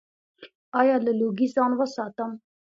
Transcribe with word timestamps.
ایا 0.79 0.95
له 1.05 1.11
لوګي 1.19 1.47
ځان 1.55 1.71
وساتم؟ 1.75 2.31